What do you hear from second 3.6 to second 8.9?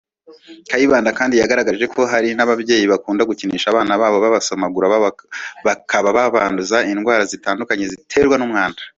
abana babasomagura bakaba babanduza indwara zitandukanye ziterwa n’ umwanda